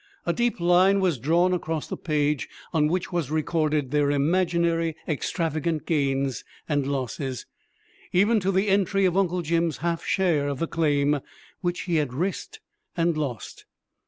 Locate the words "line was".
0.59-1.19